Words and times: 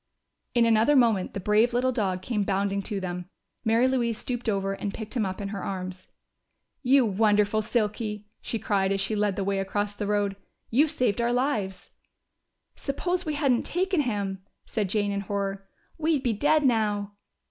In 0.55 0.65
another 0.65 0.95
moment 0.95 1.35
the 1.35 1.39
brave 1.39 1.75
little 1.75 1.91
dog 1.91 2.23
came 2.23 2.41
bounding 2.41 2.81
to 2.81 2.99
them. 2.99 3.29
Mary 3.63 3.87
Louise 3.87 4.17
stooped 4.17 4.49
over 4.49 4.73
and 4.73 4.91
picked 4.95 5.13
him 5.15 5.27
up 5.27 5.39
in 5.39 5.49
her 5.49 5.61
arms. 5.63 6.07
"You 6.81 7.05
wonderful 7.05 7.61
Silky!" 7.61 8.25
she 8.41 8.57
cried, 8.57 8.91
as 8.91 8.99
she 8.99 9.15
led 9.15 9.35
the 9.35 9.43
way 9.43 9.59
across 9.59 9.93
the 9.95 10.07
road. 10.07 10.37
"You 10.71 10.87
saved 10.87 11.21
our 11.21 11.31
lives!" 11.31 11.91
"Suppose 12.75 13.27
we 13.27 13.35
hadn't 13.35 13.61
taken 13.61 14.01
him!" 14.01 14.41
said 14.65 14.89
Jane 14.89 15.11
in 15.11 15.21
horror. 15.21 15.69
"We'd 15.99 16.23
be 16.23 16.33
dead 16.33 16.63
now." 16.65 17.13